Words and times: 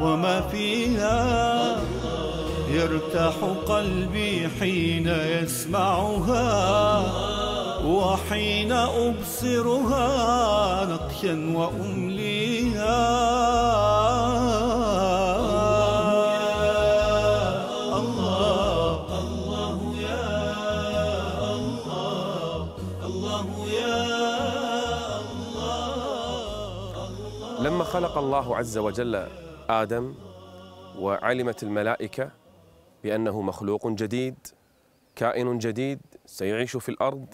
وما 0.00 0.40
فيها. 0.40 1.76
يرتاح 2.70 3.34
قلبي 3.68 4.48
حين 4.60 5.08
يسمعها 5.08 6.46
وحين 7.86 8.72
أبصرها 8.72 10.08
نقشا 10.84 11.52
وأمليها. 11.54 13.06
الله 17.98 19.00
الله 19.22 19.78
يا 20.00 20.28
الله 21.54 22.68
الله 23.04 23.46
يا 23.72 24.06
لما 27.60 27.84
خلق 27.84 28.18
الله 28.18 28.56
عز 28.56 28.78
وجل 28.78 29.26
آدم 29.70 30.14
وعلمت 30.98 31.62
الملائكة 31.62 32.30
بأنه 33.04 33.42
مخلوق 33.42 33.88
جديد 33.88 34.34
كائن 35.16 35.58
جديد 35.58 36.00
سيعيش 36.26 36.76
في 36.76 36.88
الأرض. 36.88 37.26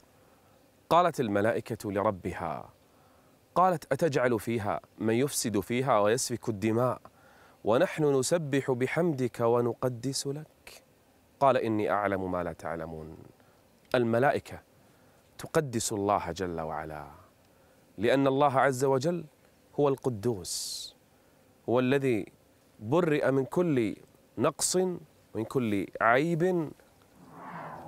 قالت 0.90 1.20
الملائكة 1.20 1.92
لربها 1.92 2.70
قالت 3.54 3.92
أتجعل 3.92 4.40
فيها 4.40 4.80
من 4.98 5.14
يفسد 5.14 5.60
فيها 5.60 5.98
ويسفك 6.00 6.48
الدماء 6.48 7.00
ونحن 7.64 8.18
نسبح 8.18 8.70
بحمدك 8.70 9.40
ونقدس 9.40 10.26
لك. 10.26 10.82
قال 11.40 11.56
إني 11.56 11.90
أعلم 11.90 12.32
ما 12.32 12.42
لا 12.42 12.52
تعلمون. 12.52 13.16
الملائكة 13.94 14.62
تقدس 15.38 15.92
الله 15.92 16.32
جل 16.32 16.60
وعلا 16.60 17.06
لأن 17.98 18.26
الله 18.26 18.60
عز 18.60 18.84
وجل 18.84 19.24
هو 19.80 19.88
القدوس. 19.88 20.96
هو 21.68 21.80
الذي 21.80 22.26
برئ 22.80 23.30
من 23.30 23.44
كل 23.44 23.96
نقص 24.38 24.76
من 25.34 25.44
كل 25.48 25.86
عيب 26.00 26.70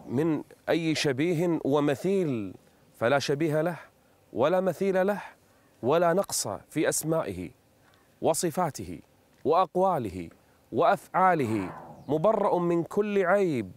من 0.07 0.43
أي 0.69 0.95
شبيه 0.95 1.61
ومثيل 1.65 2.55
فلا 2.99 3.19
شبيه 3.19 3.61
له 3.61 3.77
ولا 4.33 4.61
مثيل 4.61 5.07
له 5.07 5.23
ولا 5.83 6.13
نقص 6.13 6.49
في 6.49 6.89
أسمائه 6.89 7.51
وصفاته 8.23 9.01
وأقواله 9.45 10.31
وأفعاله 10.73 11.73
مبرأ 12.09 12.59
من 12.59 12.83
كل 12.83 13.27
عيب 13.27 13.73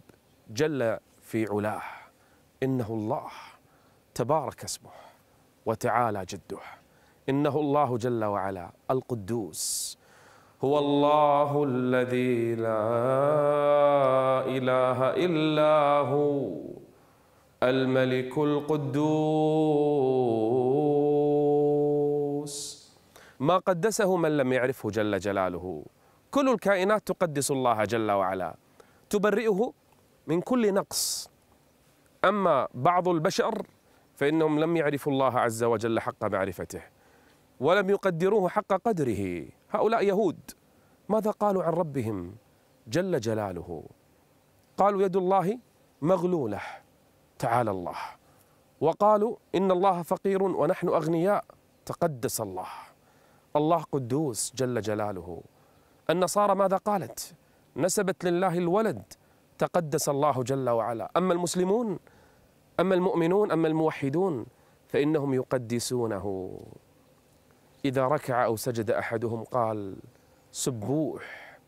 جل 0.50 0.98
في 1.20 1.46
علاه. 1.50 1.82
إنه 2.62 2.86
الله 2.90 3.30
تبارك 4.14 4.64
اسمه 4.64 4.90
وتعالى 5.66 6.24
جده. 6.28 6.77
إنه 7.28 7.60
الله 7.60 7.96
جل 7.96 8.24
وعلا 8.24 8.70
القدوس. 8.90 9.98
هو 10.64 10.78
الله 10.78 11.64
الذي 11.64 12.54
لا 12.54 12.88
إله 14.56 14.98
إلا 15.26 15.98
هو 16.08 16.50
الملك 17.62 18.38
القدوس. 18.38 18.98
ما 23.40 23.58
قدسه 23.58 24.16
من 24.16 24.36
لم 24.36 24.52
يعرفه 24.52 24.90
جل 24.90 25.18
جلاله. 25.18 25.84
كل 26.30 26.48
الكائنات 26.48 27.06
تقدس 27.06 27.50
الله 27.50 27.84
جل 27.84 28.10
وعلا. 28.10 28.56
تبرئه 29.10 29.72
من 30.26 30.40
كل 30.40 30.74
نقص. 30.74 31.30
أما 32.24 32.68
بعض 32.74 33.08
البشر 33.08 33.62
فإنهم 34.14 34.58
لم 34.60 34.76
يعرفوا 34.76 35.12
الله 35.12 35.38
عز 35.38 35.64
وجل 35.64 36.00
حق 36.00 36.24
معرفته. 36.24 36.97
ولم 37.60 37.90
يقدروه 37.90 38.48
حق 38.48 38.72
قدره. 38.72 39.46
هؤلاء 39.70 40.04
يهود 40.04 40.40
ماذا 41.08 41.30
قالوا 41.30 41.62
عن 41.64 41.72
ربهم؟ 41.72 42.34
جل 42.86 43.20
جلاله. 43.20 43.82
قالوا 44.76 45.02
يد 45.02 45.16
الله 45.16 45.58
مغلولة. 46.02 46.60
تعالى 47.38 47.70
الله. 47.70 47.96
وقالوا 48.80 49.36
إن 49.54 49.70
الله 49.70 50.02
فقير 50.02 50.42
ونحن 50.42 50.88
أغنياء. 50.88 51.44
تقدس 51.86 52.40
الله. 52.40 52.68
الله 53.56 53.84
قدوس 53.92 54.52
جل 54.54 54.80
جلاله. 54.80 55.42
النصارى 56.10 56.54
ماذا 56.54 56.76
قالت؟ 56.76 57.34
نسبت 57.76 58.24
لله 58.24 58.58
الولد. 58.58 59.02
تقدس 59.58 60.08
الله 60.08 60.42
جل 60.42 60.70
وعلا. 60.70 61.10
أما 61.16 61.32
المسلمون؟ 61.32 61.98
أما 62.80 62.94
المؤمنون؟ 62.94 63.52
أما 63.52 63.68
الموحدون؟ 63.68 64.46
فإنهم 64.88 65.34
يقدسونه. 65.34 66.58
إذا 67.84 68.04
ركع 68.04 68.44
أو 68.44 68.56
سجد 68.56 68.90
أحدهم 68.90 69.44
قال 69.44 69.96
سبوح 70.52 71.58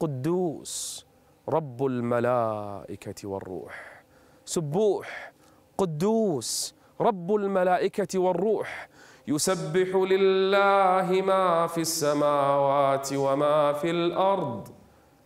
قدوس 0.00 1.06
رب 1.48 1.86
الملائكة 1.86 3.28
والروح. 3.28 4.02
سبوح 4.44 5.32
قدوس 5.78 6.74
رب 7.00 7.34
الملائكة 7.34 8.18
والروح. 8.18 8.88
يسبح 9.28 9.96
لله 9.96 11.22
ما 11.22 11.66
في 11.66 11.80
السماوات 11.80 13.12
وما 13.12 13.72
في 13.72 13.90
الأرض 13.90 14.68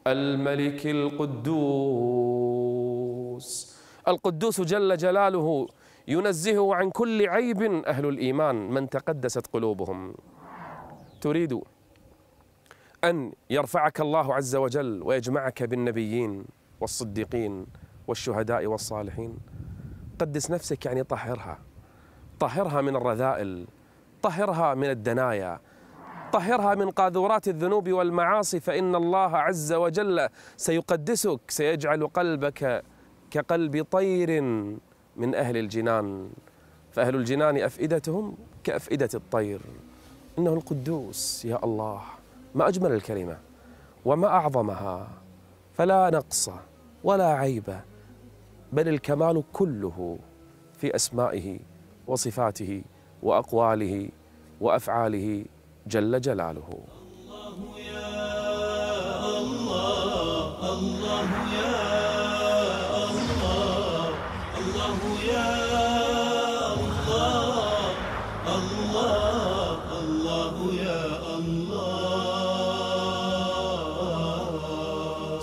الملك 0.06 0.86
القدوس. 0.86 2.22
القدوس 4.08 4.60
جل 4.60 4.96
جلاله 4.96 5.68
ينزهه 6.08 6.74
عن 6.74 6.90
كل 6.90 7.28
عيب 7.28 7.62
أهل 7.62 8.06
الإيمان 8.06 8.70
من 8.70 8.88
تقدست 8.88 9.46
قلوبهم. 9.46 10.14
تريد 11.20 11.60
أن 13.04 13.32
يرفعك 13.50 14.00
الله 14.00 14.34
عز 14.34 14.56
وجل 14.56 15.02
ويجمعك 15.02 15.62
بالنبيين 15.62 16.44
والصديقين 16.80 17.66
والشهداء 18.06 18.66
والصالحين. 18.66 19.38
قدس 20.18 20.50
نفسك 20.50 20.86
يعني 20.86 21.02
طهرها. 21.02 21.58
طهرها 22.40 22.80
من 22.80 22.96
الرذائل. 22.96 23.66
طهرها 24.22 24.74
من 24.74 24.90
الدنايا. 24.90 25.60
طهرها 26.32 26.74
من 26.74 26.90
قاذورات 26.90 27.48
الذنوب 27.48 27.92
والمعاصي 27.92 28.60
فإن 28.60 28.94
الله 28.94 29.36
عز 29.36 29.72
وجل 29.72 30.28
سيقدسك 30.56 31.40
سيجعل 31.48 32.06
قلبك 32.06 32.84
كقلب 33.30 33.82
طير. 33.90 34.42
من 35.16 35.34
أهل 35.34 35.56
الجنان 35.56 36.30
فأهل 36.92 37.16
الجنان 37.16 37.56
أفئدتهم 37.58 38.36
كأفئدة 38.64 39.08
الطير. 39.14 39.60
إنه 40.38 40.52
القدوس 40.54 41.44
يا 41.44 41.64
الله 41.64 42.00
ما 42.54 42.68
أجمل 42.68 42.92
الكلمة 42.92 43.38
وما 44.04 44.26
أعظمها 44.28 45.08
فلا 45.74 46.10
نقص 46.10 46.50
ولا 47.04 47.26
عيب 47.32 47.80
بل 48.72 48.88
الكمال 48.88 49.42
كله 49.52 50.18
في 50.78 50.94
أسمائه 50.94 51.58
وصفاته 52.06 52.82
وأقواله 53.22 54.08
وأفعاله 54.60 55.44
جل 55.86 56.20
جلاله. 56.20 56.70
الله 56.70 57.78
يا 57.78 59.28
الله 59.38 60.78
الله 60.78 61.51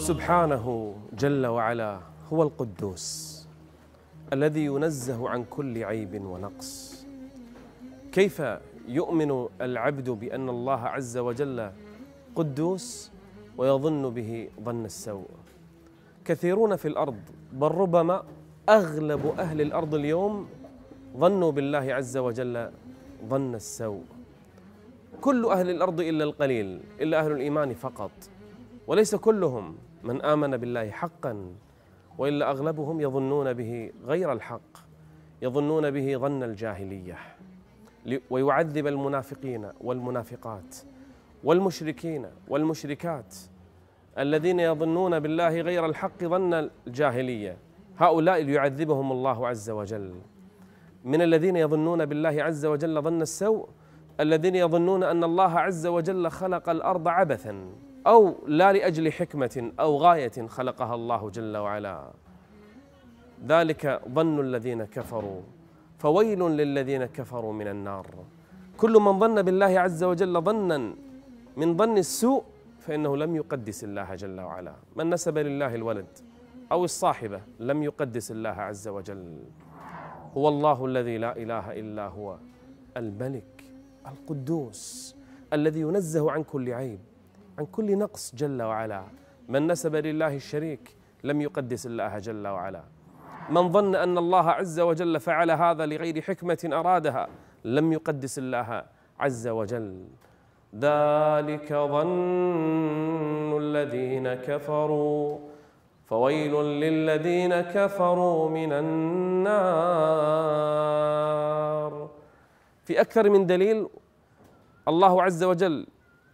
سبحانه 0.09 0.65
جل 1.13 1.45
وعلا 1.45 1.99
هو 2.33 2.43
القدوس 2.43 3.05
الذي 4.33 4.65
ينزه 4.65 5.29
عن 5.29 5.45
كل 5.45 5.83
عيب 5.83 6.25
ونقص. 6.25 6.71
كيف 8.11 8.37
يؤمن 8.87 9.31
العبد 9.61 10.09
بأن 10.09 10.49
الله 10.49 10.81
عز 10.95 11.17
وجل 11.17 11.71
قدوس 12.35 13.11
ويظن 13.57 14.09
به 14.09 14.49
ظن 14.65 14.85
السوء؟ 14.85 15.29
كثيرون 16.25 16.75
في 16.75 16.87
الأرض 16.87 17.19
بل 17.53 17.67
ربما 17.67 18.23
أغلب 18.69 19.23
أهل 19.39 19.61
الأرض 19.61 19.95
اليوم 19.95 20.47
ظنوا 21.17 21.51
بالله 21.51 21.85
عز 21.93 22.17
وجل 22.17 22.55
ظن 23.29 23.55
السوء. 23.55 24.05
كل 25.21 25.45
أهل 25.45 25.69
الأرض 25.69 25.99
إلا 26.01 26.23
القليل 26.23 26.81
إلا 27.01 27.19
أهل 27.19 27.31
الإيمان 27.31 27.73
فقط 27.73 28.11
وليس 28.87 29.15
كلهم. 29.15 29.75
من 30.03 30.21
آمن 30.21 30.57
بالله 30.57 30.89
حقا 30.89 31.55
وإلا 32.17 32.49
أغلبهم 32.49 33.01
يظنون 33.01 33.53
به 33.53 33.91
غير 34.05 34.33
الحق 34.33 34.77
يظنون 35.41 35.91
به 35.91 36.17
ظن 36.17 36.43
الجاهلية 36.43 37.17
ويعذب 38.29 38.87
المنافقين 38.87 39.71
والمنافقات 39.81 40.75
والمشركين 41.43 42.25
والمشركات 42.47 43.35
الذين 44.17 44.59
يظنون 44.59 45.19
بالله 45.19 45.61
غير 45.61 45.85
الحق 45.85 46.23
ظن 46.23 46.53
الجاهلية. 46.87 47.57
هؤلاء 47.97 48.41
ليعذبهم 48.41 49.11
الله 49.11 49.47
عز 49.47 49.69
وجل. 49.69 50.15
من 51.03 51.21
الذين 51.21 51.55
يظنون 51.55 52.05
بالله 52.05 52.43
عز 52.43 52.65
وجل 52.65 53.01
ظن 53.01 53.21
السوء 53.21 53.69
الذين 54.19 54.55
يظنون 54.55 55.03
أن 55.03 55.23
الله 55.23 55.59
عز 55.59 55.87
وجل 55.87 56.29
خلق 56.31 56.69
الأرض 56.69 57.07
عبثا. 57.07 57.69
أو 58.07 58.35
لا 58.47 58.73
لأجل 58.73 59.11
حكمة 59.11 59.71
أو 59.79 59.97
غاية 59.97 60.47
خلقها 60.47 60.95
الله 60.95 61.29
جل 61.29 61.57
وعلا. 61.57 62.11
ذلك 63.47 64.01
ظن 64.09 64.39
الذين 64.39 64.83
كفروا 64.83 65.41
فويل 65.97 66.39
للذين 66.39 67.05
كفروا 67.05 67.53
من 67.53 67.67
النار. 67.67 68.07
كل 68.77 68.93
من 68.93 69.19
ظن 69.19 69.41
بالله 69.41 69.79
عز 69.79 70.03
وجل 70.03 70.41
ظنا 70.41 70.95
من 71.57 71.77
ظن 71.77 71.97
السوء 71.97 72.43
فإنه 72.79 73.17
لم 73.17 73.35
يقدس 73.35 73.83
الله 73.83 74.15
جل 74.15 74.39
وعلا. 74.39 74.75
من 74.95 75.09
نسب 75.09 75.37
لله 75.37 75.75
الولد 75.75 76.11
أو 76.71 76.83
الصاحبة 76.83 77.41
لم 77.59 77.83
يقدس 77.83 78.31
الله 78.31 78.49
عز 78.49 78.87
وجل. 78.87 79.39
هو 80.37 80.47
الله 80.47 80.85
الذي 80.85 81.17
لا 81.17 81.37
إله 81.37 81.79
إلا 81.79 82.07
هو 82.07 82.37
الملك 82.97 83.63
القدوس 84.07 85.15
الذي 85.53 85.79
ينزه 85.79 86.31
عن 86.31 86.43
كل 86.43 86.73
عيب. 86.73 86.99
عن 87.59 87.65
كل 87.65 87.97
نقص 87.97 88.35
جل 88.35 88.61
وعلا. 88.61 89.03
من 89.49 89.67
نسب 89.67 89.95
لله 89.95 90.35
الشريك 90.35 90.95
لم 91.23 91.41
يقدس 91.41 91.85
الله 91.85 92.19
جل 92.19 92.47
وعلا. 92.47 92.83
من 93.49 93.71
ظن 93.71 93.95
أن 93.95 94.17
الله 94.17 94.51
عز 94.51 94.79
وجل 94.79 95.19
فعل 95.19 95.51
هذا 95.51 95.85
لغير 95.85 96.21
حكمة 96.21 96.69
أرادها 96.73 97.27
لم 97.65 97.93
يقدس 97.93 98.39
الله 98.39 98.83
عز 99.19 99.47
وجل. 99.47 100.07
ذلك 100.75 101.73
ظن 101.73 103.57
الذين 103.63 104.33
كفروا. 104.33 105.37
فويل 106.05 106.53
للذين 106.83 107.61
كفروا 107.61 108.49
من 108.49 108.71
النار. 108.73 109.59
في 112.85 113.01
أكثر 113.01 113.29
من 113.29 113.45
دليل 113.45 113.87
الله 114.87 115.23
عز 115.23 115.43
وجل 115.43 115.87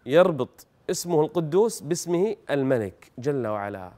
يربط 0.05 0.67
اسمه 0.89 1.21
القدوس 1.21 1.81
باسمه 1.81 2.35
الملك 2.49 3.11
جل 3.17 3.47
وعلا. 3.47 3.91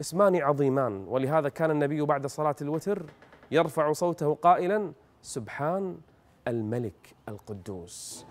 اسمان 0.00 0.36
عظيمان 0.36 1.04
ولهذا 1.08 1.48
كان 1.48 1.70
النبي 1.70 2.00
بعد 2.02 2.26
صلاة 2.26 2.56
الوتر 2.62 3.02
يرفع 3.50 3.92
صوته 3.92 4.34
قائلا 4.34 4.92
سبحان 5.22 5.98
الملك 6.48 7.14
القدوس. 7.28 8.26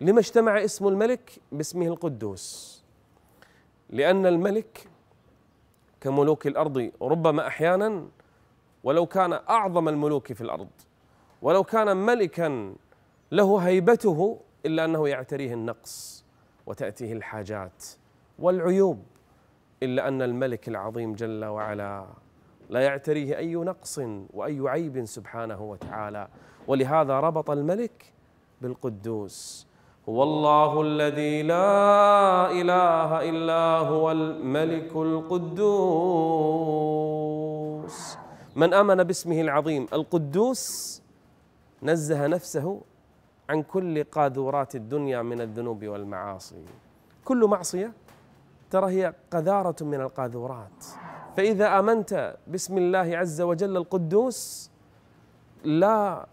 لما 0.00 0.20
اجتمع 0.20 0.64
اسم 0.64 0.88
الملك 0.88 1.30
باسمه 1.52 1.86
القدوس؟ 1.86 2.84
لأن 3.90 4.26
الملك 4.26 4.88
كملوك 6.00 6.46
الأرض 6.46 6.90
ربما 7.02 7.46
أحيانا 7.46 8.08
ولو 8.84 9.06
كان 9.06 9.32
أعظم 9.32 9.88
الملوك 9.88 10.32
في 10.32 10.40
الأرض 10.40 10.68
ولو 11.42 11.64
كان 11.64 11.96
ملكا 11.96 12.74
له 13.32 13.58
هيبته 13.58 14.40
إلا 14.66 14.84
أنه 14.84 15.08
يعتريه 15.08 15.54
النقص. 15.54 16.25
وتأتيه 16.66 17.12
الحاجات 17.12 17.84
والعيوب 18.38 19.02
إلا 19.82 20.08
أن 20.08 20.22
الملك 20.22 20.68
العظيم 20.68 21.12
جل 21.12 21.44
وعلا 21.44 22.06
لا 22.70 22.80
يعتريه 22.80 23.38
أي 23.38 23.54
نقص 23.54 24.00
وأي 24.34 24.60
عيب 24.68 25.04
سبحانه 25.04 25.62
وتعالى. 25.62 26.28
ولهذا 26.66 27.20
ربط 27.20 27.50
الملك 27.50 28.12
بالقدوس. 28.60 29.66
هو 30.08 30.22
الله 30.22 30.82
الذي 30.82 31.42
لا 31.42 32.50
إله 32.50 33.30
إلا 33.30 33.78
هو 33.78 34.10
الملك 34.10 34.96
القدوس. 34.96 35.86
من 38.56 38.74
آمن 38.74 39.02
باسمه 39.04 39.40
العظيم 39.40 39.86
القدوس 39.92 41.02
نزه 41.82 42.26
نفسه 42.26 42.80
عن 43.48 43.62
كل 43.62 44.04
قاذورات 44.04 44.74
الدنيا 44.74 45.22
من 45.22 45.40
الذنوب 45.40 45.84
والمعاصي. 45.84 46.64
كل 47.24 47.46
معصية 47.46 47.92
ترى 48.70 48.90
هي 48.90 49.14
قذارة 49.30 49.84
من 49.84 50.00
القاذورات. 50.00 50.84
فإذا 51.36 51.78
آمنت 51.78 52.36
باسم 52.46 52.78
الله 52.78 53.18
عز 53.18 53.40
وجل 53.40 53.76
القدوس 53.76 54.70
لا 55.64 56.26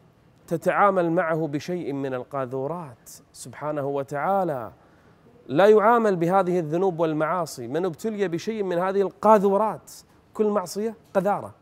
تتعامل 0.47 1.11
معه 1.11 1.47
بشيء 1.47 1.93
من 1.93 2.13
القاذورات. 2.13 3.09
سبحانه 3.33 3.85
وتعالى 3.85 4.71
لا 5.47 5.67
يعامل 5.67 6.15
بهذه 6.15 6.59
الذنوب 6.59 6.99
والمعاصي. 6.99 7.67
من 7.67 7.85
ابتلي 7.85 8.27
بشيء 8.27 8.63
من 8.63 8.77
هذه 8.77 9.01
القاذورات 9.01 9.91
كل 10.33 10.47
معصية 10.47 10.95
قذارة. 11.13 11.53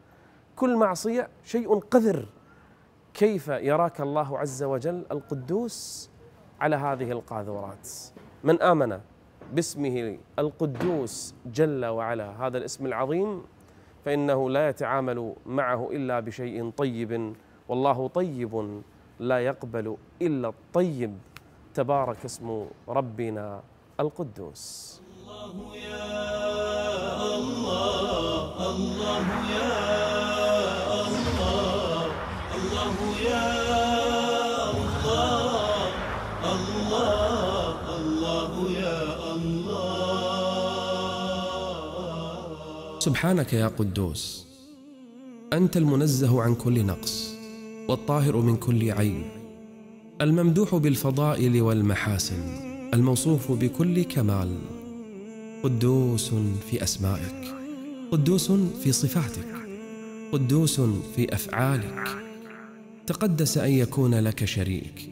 كل 0.56 0.76
معصية 0.76 1.28
شيء 1.44 1.80
قذر. 1.80 2.26
كيف 3.14 3.48
يراك 3.48 4.02
الله 4.02 4.40
عز 4.40 4.64
وجل 4.64 5.06
القدوس 5.12 6.10
على 6.62 6.76
هذه 6.76 7.12
القاذورات؟ 7.12 7.90
من 8.44 8.62
آمن 8.62 9.00
باسمه 9.54 10.18
القدوس 10.40 11.34
جل 11.46 11.86
وعلا 11.86 12.48
هذا 12.48 12.58
الاسم 12.58 12.86
العظيم 12.86 13.42
فإنه 14.06 14.50
لا 14.50 14.70
يتعامل 14.70 15.34
معه 15.46 15.90
إلا 15.92 16.20
بشيء 16.20 16.70
طيب 16.70 17.34
والله 17.70 18.08
طيب 18.08 18.82
لا 19.20 19.40
يقبل 19.40 19.98
إلا 20.22 20.48
الطيب 20.48 21.18
تبارك 21.74 22.26
اسم 22.26 22.66
ربنا 22.88 23.62
القدوس. 24.00 25.02
الله 25.22 25.76
يا 25.76 27.36
الله 27.36 28.70
الله 28.70 29.26
يا 29.52 29.71
سبحانك 43.00 43.54
يا 43.54 43.68
قدوس 43.68 44.46
أنت 45.54 45.78
المنزه 45.78 46.42
عن 46.42 46.56
كل 46.56 46.86
نقص 46.86 47.34
والطاهر 47.90 48.38
من 48.38 48.58
كل 48.58 48.92
عيب 48.92 49.26
الممدوح 50.22 50.76
بالفضائل 50.76 51.62
والمحاسن 51.62 52.44
الموصوف 52.94 53.52
بكل 53.52 54.04
كمال. 54.04 54.58
قدوس 55.64 56.34
في 56.70 56.84
أسمائك 56.84 57.56
قدوس 58.12 58.52
في 58.52 58.92
صفاتك 58.92 59.48
قدوس 60.32 60.82
في 61.16 61.34
أفعالك. 61.34 62.31
تقدس 63.08 63.58
أن 63.58 63.72
يكون 63.72 64.16
لك 64.16 64.46
شريك. 64.46 65.12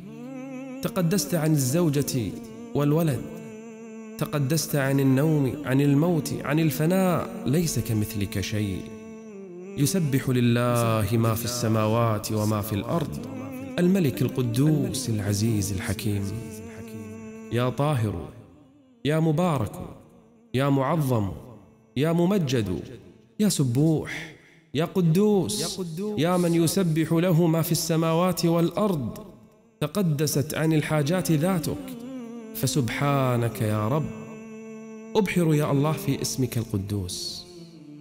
تقدست 0.82 1.36
عن 1.36 1.52
الزوجة 1.52 2.32
والولد. 2.76 3.22
تقدست 4.18 4.76
عن 4.76 5.00
النوم 5.00 5.62
عن 5.66 5.82
الموت 5.82 6.34
عن 6.44 6.60
الفناء 6.60 7.44
ليس 7.46 7.80
كمثلك 7.80 8.42
شيء. 8.42 8.82
يسبح 9.78 10.30
لله 10.30 11.18
ما 11.18 11.34
في 11.34 11.46
السماوات 11.46 12.32
وما 12.32 12.62
في 12.62 12.74
الأرض. 12.74 13.26
الملك 13.80 14.22
القدوس 14.22 15.10
العزيز 15.10 15.72
الحكيم. 15.72 16.24
يا 17.52 17.70
طاهر 17.70 18.30
يا 19.06 19.20
مبارك 19.20 19.72
يا 20.54 20.70
معظم 20.70 21.32
يا 21.98 22.12
ممجد 22.12 22.80
يا 23.40 23.50
سبوح. 23.50 24.39
يا 24.74 24.86
قدوس 24.86 25.80
يا 26.18 26.38
من 26.38 26.54
يسبح 26.54 27.14
له 27.14 27.48
ما 27.48 27.62
في 27.62 27.72
السماوات 27.72 28.46
والأرض 28.46 29.18
تقدست 29.82 30.54
عن 30.54 30.74
الحاجات 30.74 31.32
ذاتك. 31.32 31.78
فسبحانك 32.56 33.62
يا 33.62 33.88
رب. 33.88 34.06
أبحر 35.16 35.54
يا 35.54 35.72
الله 35.72 35.92
في 35.92 36.22
اسمك 36.22 36.58
القدوس. 36.58 37.46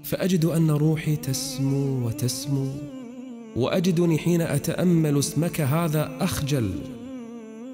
فأجد 0.04 0.44
أن 0.44 0.70
روحي 0.70 1.16
تسمو 1.16 2.06
وتسمو 2.06 2.68
وأجدني 3.56 4.18
حين 4.18 4.40
أتأمل 4.40 5.18
اسمك 5.18 5.60
هذا 5.60 6.16
أخجل. 6.20 6.70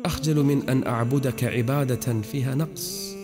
أخجل 0.04 0.42
من 0.42 0.68
أن 0.68 0.86
أعبدك 0.86 1.44
عبادة 1.44 2.20
فيها 2.22 2.54
نقص 2.54 3.14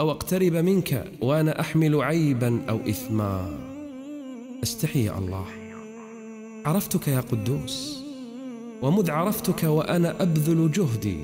أو 0.00 0.10
أقترب 0.10 0.52
منك 0.52 1.04
وأنا 1.20 1.60
أحمل 1.60 2.02
عيبا 2.02 2.60
أو 2.68 2.78
اثما. 2.88 3.69
استحي 4.62 5.04
يا 5.04 5.18
الله. 5.18 5.44
عرفتك 6.66 7.08
يا 7.08 7.20
قدوس 7.20 8.02
ومذ 8.82 9.10
عرفتك 9.10 9.62
وأنا 9.62 10.22
أبذل 10.22 10.70
جهدي 10.72 11.18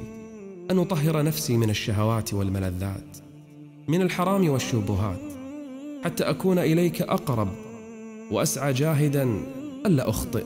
أن 0.71 0.78
أطهر 0.78 1.23
نفسي 1.23 1.57
من 1.57 1.71
الشهوات 1.71 2.35
والملذات 2.35 3.19
من 3.88 4.02
الحرام 4.02 4.49
والشبهات 4.49 5.21
حتى 6.05 6.25
أكون 6.25 6.59
إليك 6.59 7.02
أقرب 7.02 7.49
وأسعى 8.31 8.73
جاهدا 8.73 9.40
ألا 9.87 10.09
أخطئ 10.09 10.45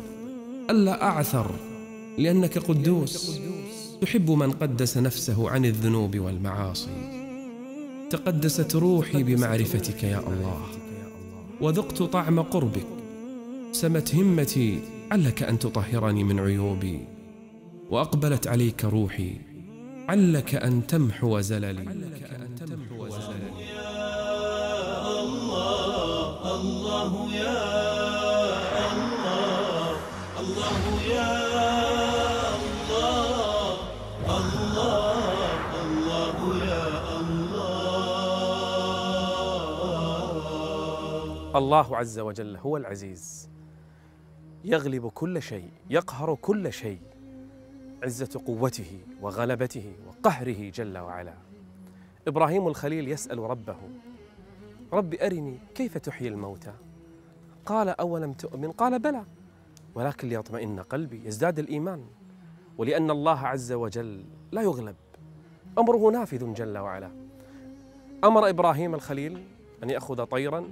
ألا 0.70 1.02
أعثر 1.02 1.50
لأنك 2.18 2.58
قدوس 2.58 3.40
تحب 4.02 4.30
من 4.30 4.50
قدس 4.52 4.98
نفسه 4.98 5.50
عن 5.50 5.64
الذنوب 5.64 6.18
والمعاصي. 6.18 6.90
تقدست 8.10 8.76
روحي 8.76 9.22
بمعرفتك 9.22 10.02
يا 10.02 10.18
الله. 10.18 10.89
وذقت 11.60 12.02
طعم 12.02 12.42
قربك 12.42 12.86
سمت 13.72 14.14
همتي 14.14 14.82
علك 15.10 15.42
أن 15.42 15.58
تطهرني 15.58 16.24
من 16.24 16.40
عيوبي 16.40 17.00
وأقبلت 17.90 18.46
عليك 18.46 18.84
روحي 18.84 19.32
علك 20.08 20.54
أن 20.54 20.86
تمحو 20.86 21.40
زللي 21.40 21.70
الله 21.70 23.18
يا 23.60 25.08
الله 25.10 26.50
الله 26.50 27.12
يا 27.34 27.80
الله 30.40 31.59
الله 41.56 41.96
عز 41.96 42.18
وجل 42.18 42.56
هو 42.56 42.76
العزيز. 42.76 43.48
يغلب 44.64 45.08
كل 45.08 45.42
شيء 45.42 45.70
يقهر 45.90 46.34
كل 46.34 46.72
شيء 46.72 47.00
عزة 48.02 48.40
قوته 48.46 49.00
وغلبته 49.22 49.92
وقهره 50.06 50.70
جل 50.70 50.98
وعلا. 50.98 51.34
إبراهيم 52.28 52.68
الخليل 52.68 53.08
يسأل 53.08 53.38
ربه 53.38 53.76
رب 54.92 55.14
أرني 55.14 55.58
كيف 55.74 55.98
تحيي 55.98 56.28
الموتى؟ 56.28 56.72
قال 57.66 57.88
أولم 57.88 58.32
تؤمن؟ 58.32 58.72
قال 58.72 58.98
بلى 58.98 59.24
ولكن 59.94 60.28
ليطمئن 60.28 60.80
قلبي 60.80 61.26
يزداد 61.26 61.58
الإيمان 61.58 62.04
ولأن 62.78 63.10
الله 63.10 63.38
عز 63.38 63.72
وجل 63.72 64.24
لا 64.52 64.62
يغلب. 64.62 64.96
أمره 65.78 66.10
نافذ 66.10 66.54
جل 66.54 66.78
وعلا. 66.78 67.10
أمر 68.24 68.48
إبراهيم 68.48 68.94
الخليل 68.94 69.44
أن 69.82 69.90
يأخذ 69.90 70.24
طيرا 70.24 70.70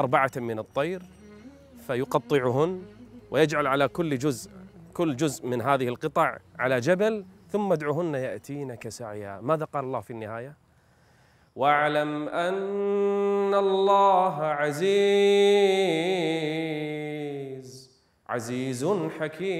أربعة 0.00 0.30
من 0.36 0.58
الطير 0.58 1.02
فيقطعهن 1.86 2.82
ويجعل 3.30 3.66
على 3.66 3.88
كل 3.88 4.18
جزء 4.18 4.50
كل 4.94 5.16
جزء 5.16 5.46
من 5.46 5.62
هذه 5.62 5.88
القطع 5.88 6.38
على 6.58 6.80
جبل 6.80 7.24
ثم 7.48 7.72
ادعهن 7.72 8.14
يأتينك 8.14 8.88
سعيا. 8.88 9.40
ماذا 9.40 9.64
قال 9.64 9.84
الله 9.84 10.00
في 10.00 10.10
النهاية؟ 10.10 10.54
واعلم 11.56 12.28
أن 12.28 13.54
الله 13.54 14.42
عزيز 14.42 14.90
عزيز 18.28 18.86
حكيم 19.20 19.50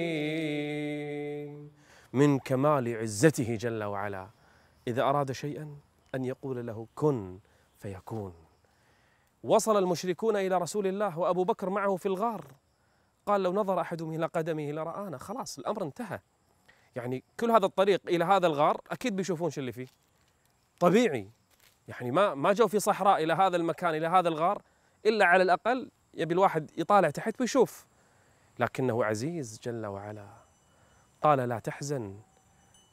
من 2.13 2.39
كمال 2.39 2.97
عزته 2.97 3.55
جل 3.55 3.83
وعلا. 3.83 4.27
إذا 4.87 5.01
أراد 5.01 5.31
شيئا 5.31 5.75
أن 6.15 6.25
يقول 6.25 6.67
له 6.67 6.87
كن 6.95 7.39
فيكون. 7.79 8.33
وصل 9.43 9.77
المشركون 9.77 10.35
إلى 10.35 10.57
رسول 10.57 10.87
الله 10.87 11.19
وأبو 11.19 11.43
بكر 11.43 11.69
معه 11.69 11.95
في 11.95 12.05
الغار. 12.05 12.45
قال 13.25 13.43
لو 13.43 13.53
نظر 13.53 13.81
أحدهم 13.81 14.13
إلى 14.13 14.25
قدمه 14.25 14.71
لرآنا. 14.71 15.17
خلاص 15.17 15.59
الأمر 15.59 15.83
انتهى. 15.83 16.19
يعني 16.95 17.23
كل 17.39 17.51
هذا 17.51 17.65
الطريق 17.65 18.01
إلى 18.07 18.25
هذا 18.25 18.47
الغار 18.47 18.81
أكيد 18.91 19.15
بيشوفون 19.15 19.49
شو 19.49 19.61
اللي 19.61 19.71
فيه. 19.71 19.87
طبيعي. 20.79 21.29
يعني 21.87 22.11
ما 22.11 22.33
ما 22.33 22.53
جو 22.53 22.67
في 22.67 22.79
صحراء 22.79 23.23
إلى 23.23 23.33
هذا 23.33 23.55
المكان 23.55 23.95
إلى 23.95 24.07
هذا 24.07 24.29
الغار 24.29 24.61
إلا 25.05 25.25
على 25.25 25.43
الأقل 25.43 25.91
يبي 26.13 26.33
الواحد 26.33 26.71
يطالع 26.77 27.09
تحت 27.09 27.41
ويشوف. 27.41 27.85
لكنه 28.59 29.05
عزيز 29.05 29.59
جل 29.63 29.85
وعلا. 29.85 30.27
قال 31.21 31.39
لا 31.39 31.59
تحزن. 31.59 32.19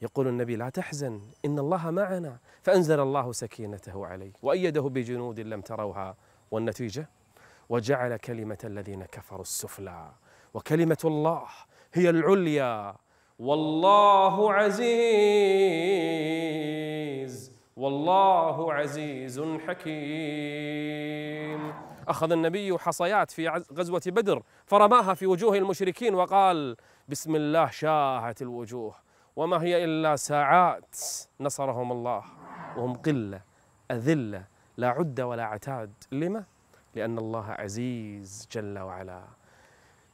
يقول 0.01 0.27
النبي 0.27 0.55
لا 0.55 0.69
تحزن. 0.69 1.21
إن 1.45 1.59
الله 1.59 1.91
معنا. 1.91 2.37
فأنزل 2.63 2.99
الله 2.99 3.31
سكينته 3.31 4.07
عليه 4.07 4.31
وأيده 4.41 4.81
بجنود 4.81 5.39
لم 5.39 5.61
تروها. 5.61 6.15
والنتيجة؟ 6.51 7.09
وجعل 7.69 8.17
كلمة 8.17 8.57
الذين 8.63 9.03
كفروا 9.03 9.41
السفلى. 9.41 10.11
وكلمة 10.53 10.97
الله 11.05 11.45
هي 11.93 12.09
العليا. 12.09 12.95
والله 13.39 14.53
عزيز. 14.53 14.89
والله 17.77 18.73
عزيز 18.73 19.41
حكيم. 19.67 21.09
أخذ 22.07 22.31
النبي 22.31 22.77
حصيات 22.77 23.31
في 23.31 23.47
غزوة 23.73 24.01
بدر 24.07 24.43
فرماها 24.65 25.13
في 25.13 25.27
وجوه 25.27 25.57
المشركين 25.57 26.15
وقال 26.15 26.75
بسم 27.07 27.35
الله 27.35 27.69
شاهت 27.69 28.41
الوجوه 28.41 28.95
وما 29.35 29.63
هي 29.63 29.83
إلا 29.83 30.15
ساعات 30.15 30.95
نصرهم 31.39 31.91
الله. 31.91 32.23
وهم 32.77 32.93
قلة 32.93 33.41
أذلة 33.91 34.58
لا 34.79 34.89
عد 34.89 35.21
ولا 35.21 35.43
عتاد 35.43 35.91
لما؟ 36.11 36.43
لأن 36.95 37.17
الله 37.17 37.51
عزيز 37.51 38.47
جل 38.51 38.79
وعلا. 38.79 39.23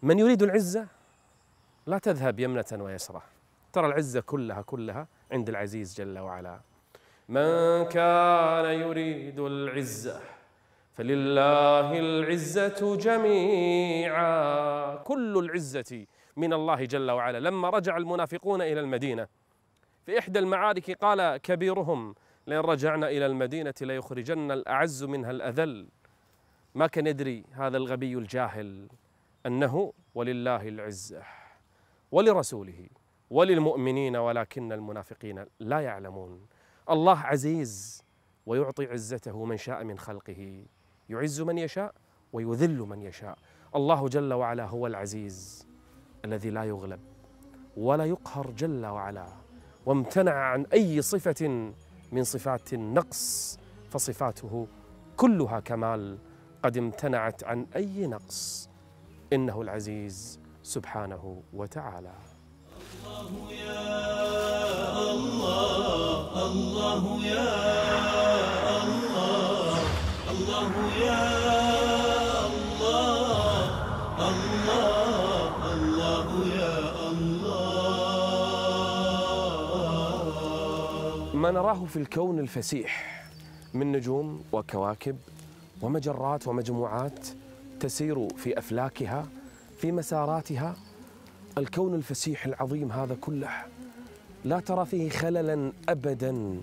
من 0.03 0.19
يريد 0.19 0.43
العزة 0.43 0.87
لا 1.85 1.97
تذهب 1.97 2.39
يمنة 2.39 2.65
ويسرة. 2.71 3.23
ترى 3.73 3.87
العزة 3.87 4.21
كلها 4.21 4.61
كلها 4.61 5.07
عند 5.31 5.49
العزيز 5.49 5.95
جل 6.01 6.19
وعلا. 6.19 6.59
من 7.29 7.85
كان 7.85 8.65
يريد 8.65 9.39
العزة 9.39 10.19
فلله 10.93 11.99
العزة 11.99 12.97
جميعا. 12.97 14.25
كل 14.95 15.37
العزة 15.37 16.05
من 16.37 16.53
الله 16.53 16.85
جل 16.85 17.11
وعلا. 17.11 17.39
لما 17.39 17.69
رجع 17.69 17.97
المنافقون 17.97 18.61
إلى 18.61 18.79
المدينة 18.79 19.27
في 20.05 20.19
إحدى 20.19 20.39
المعارك 20.39 20.91
قال 20.91 21.37
كبيرهم 21.37 22.15
لئن 22.47 22.59
رجعنا 22.59 23.07
إلى 23.07 23.25
المدينة 23.25 23.73
ليخرجن 23.81 24.51
الأعز 24.51 25.03
منها 25.03 25.31
الأذل. 25.31 25.87
ما 26.75 26.87
كان 26.87 27.07
يدري 27.07 27.45
هذا 27.51 27.77
الغبي 27.77 28.17
الجاهل 28.17 28.89
أنه 29.45 29.93
ولله 30.15 30.67
العزة 30.67 31.23
ولرسوله 32.11 32.87
وللمؤمنين 33.29 34.15
ولكن 34.15 34.71
المنافقين 34.71 35.45
لا 35.59 35.79
يعلمون. 35.79 36.47
الله 36.89 37.19
عزيز 37.19 38.03
ويعطي 38.45 38.85
عزته 38.85 39.45
من 39.45 39.57
شاء 39.57 39.83
من 39.83 39.97
خلقه. 39.99 40.65
يعز 41.09 41.41
من 41.41 41.57
يشاء 41.57 41.95
ويذل 42.33 42.77
من 42.77 43.01
يشاء. 43.01 43.37
الله 43.75 44.07
جل 44.07 44.33
وعلا 44.33 44.65
هو 44.65 44.87
العزيز 44.87 45.67
الذي 46.25 46.49
لا 46.49 46.63
يغلب 46.63 46.99
ولا 47.77 48.05
يقهر 48.05 48.51
جل 48.51 48.85
وعلا. 48.85 49.27
وامتنع 49.85 50.33
عن 50.33 50.65
أي 50.73 51.01
صفة 51.01 51.73
من 52.15 52.23
صفات 52.23 52.73
النقص 52.73 53.57
فصفاته 53.89 54.67
كلها 55.17 55.59
كمال. 55.59 56.17
قد 56.63 56.77
امتنعت 56.77 57.43
عن 57.43 57.67
أي 57.75 58.07
نقص. 58.07 58.69
إنه 59.33 59.61
العزيز 59.61 60.39
سبحانه 60.63 61.43
وتعالى. 61.53 62.13
الله 62.95 63.51
يا 63.51 63.81
الله 65.11 66.45
الله 66.47 67.25
يا 67.25 67.53
الله 68.83 69.77
الله 70.31 70.71
يا 71.05 71.64
ما 81.45 81.51
نراه 81.51 81.85
في 81.85 81.97
الكون 81.97 82.39
الفسيح 82.39 83.23
من 83.73 83.91
نجوم 83.91 84.43
وكواكب 84.51 85.17
ومجرات 85.81 86.47
ومجموعات 86.47 87.27
تسير 87.79 88.29
في 88.29 88.57
أفلاكها 88.57 89.27
في 89.77 89.91
مساراتها. 89.91 90.75
الكون 91.57 91.95
الفسيح 91.95 92.45
العظيم 92.45 92.91
هذا 92.91 93.17
كله 93.21 93.49
لا 94.45 94.59
ترى 94.59 94.85
فيه 94.85 95.09
خللا 95.09 95.71
ابدا. 95.89 96.61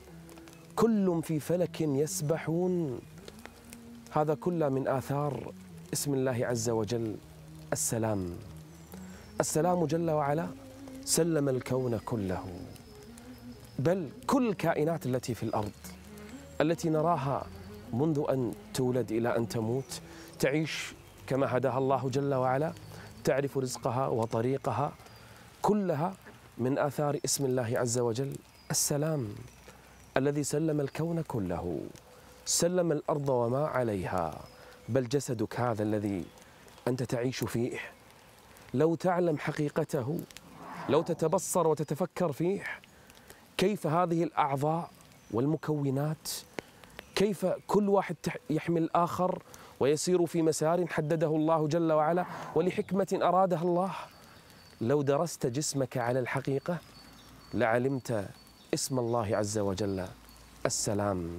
كل 0.76 1.22
في 1.22 1.40
فلك 1.40 1.80
يسبحون. 1.80 3.00
هذا 4.10 4.34
كله 4.34 4.68
من 4.68 4.88
آثار 4.88 5.52
اسم 5.92 6.14
الله 6.14 6.46
عز 6.46 6.70
وجل 6.70 7.16
السلام. 7.72 8.30
السلام 9.40 9.84
جل 9.84 10.10
وعلا 10.10 10.46
سلم 11.04 11.48
الكون 11.48 11.98
كله. 11.98 12.44
بل 13.82 14.08
كل 14.26 14.48
الكائنات 14.48 15.06
التي 15.06 15.34
في 15.34 15.42
الأرض 15.42 15.72
التي 16.60 16.90
نراها 16.90 17.46
منذ 17.92 18.24
أن 18.30 18.54
تولد 18.74 19.12
إلى 19.12 19.36
أن 19.36 19.48
تموت 19.48 20.00
تعيش 20.38 20.94
كما 21.26 21.56
هداها 21.56 21.78
الله 21.78 22.08
جل 22.08 22.34
وعلا 22.34 22.72
تعرف 23.24 23.58
رزقها 23.58 24.06
وطريقها 24.08 24.92
كلها 25.62 26.14
من 26.58 26.78
آثار 26.78 27.18
اسم 27.24 27.44
الله 27.44 27.78
عز 27.78 27.98
وجل. 27.98 28.36
السلام 28.70 29.28
الذي 30.16 30.44
سلم 30.44 30.80
الكون 30.80 31.22
كله 31.22 31.80
سلم 32.44 32.92
الأرض 32.92 33.28
وما 33.28 33.66
عليها. 33.66 34.40
بل 34.88 35.08
جسدك 35.08 35.60
هذا 35.60 35.82
الذي 35.82 36.24
أنت 36.88 37.02
تعيش 37.02 37.44
فيه. 37.44 37.78
لو 38.74 38.94
تعلم 38.94 39.38
حقيقته 39.38 40.20
لو 40.88 41.02
تتبصر 41.02 41.66
وتتفكر 41.66 42.32
فيه 42.32 42.64
كيف 43.62 43.86
هذه 43.86 44.22
الأعضاء 44.24 44.90
والمكونات؟ 45.30 46.28
كيف 47.14 47.46
كل 47.66 47.88
واحد 47.88 48.16
يحمل 48.50 48.82
الآخر 48.82 49.42
ويسير 49.80 50.26
في 50.26 50.42
مسار 50.42 50.86
حدده 50.86 51.26
الله 51.26 51.68
جل 51.68 51.92
وعلا 51.92 52.24
ولحكمة 52.54 53.18
أرادها 53.22 53.62
الله؟ 53.62 53.90
لو 54.80 55.02
درست 55.02 55.46
جسمك 55.46 55.96
على 55.96 56.18
الحقيقة 56.18 56.78
لعلمت 57.54 58.28
اسم 58.74 58.98
الله 58.98 59.36
عز 59.36 59.58
وجل 59.58 60.06
السلام. 60.66 61.38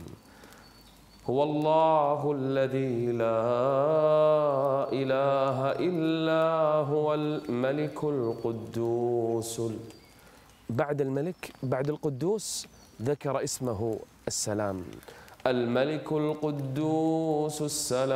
هو 1.26 1.44
الله 1.44 2.32
الذي 2.32 3.06
لا 3.12 3.44
إله 4.92 5.58
إلا 5.90 6.44
هو 6.88 7.14
الملك 7.14 8.04
القدوس 8.04 9.62
بعد 10.74 11.02
الملك 11.02 11.52
بعد 11.64 11.90
القدوس 11.90 12.68
ذكر 13.02 13.44
اسمه 13.44 14.00
السلام. 14.28 14.84
الملك 15.48 16.12
القدوس 16.12 17.62
السلام. 17.62 18.14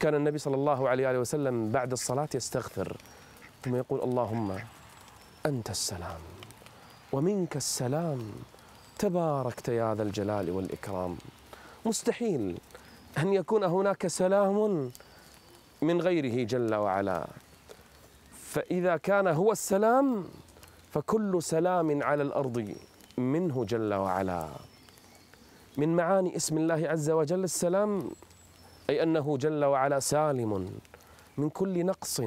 كان 0.00 0.14
النبي 0.14 0.38
صلى 0.38 0.54
الله 0.54 0.88
عليه 0.88 1.18
وسلم 1.18 1.72
بعد 1.72 1.92
الصلاة 1.92 2.28
يستغفر 2.34 2.96
ثم 3.62 3.76
يقول 3.76 4.00
اللهم 4.02 4.56
أنت 5.46 5.70
السلام 5.70 6.20
ومنك 7.12 7.56
السلام 7.56 8.32
تباركت 8.98 9.68
يا 9.68 9.94
ذا 9.94 10.02
الجلال 10.02 10.50
والإكرام. 10.50 11.16
مستحيل 11.86 12.58
أن 13.18 13.32
يكون 13.32 13.64
هناك 13.64 14.06
سلام 14.06 14.90
من 15.82 16.00
غيره 16.00 16.44
جل 16.44 16.74
وعلا. 16.74 17.26
فإذا 18.50 18.96
كان 18.96 19.26
هو 19.26 19.52
السلام 19.52 20.24
فكل 20.90 21.42
سلام 21.42 22.02
على 22.02 22.22
الأرض 22.22 22.74
منه 23.18 23.64
جل 23.64 23.94
وعلا. 23.94 24.48
من 25.76 25.96
معاني 25.96 26.36
اسم 26.36 26.58
الله 26.58 26.88
عز 26.88 27.10
وجل 27.10 27.44
السلام 27.44 28.10
أي 28.90 29.02
أنه 29.02 29.36
جل 29.36 29.64
وعلا 29.64 30.00
سالم 30.00 30.70
من 31.38 31.48
كل 31.50 31.86
نقص 31.86 32.20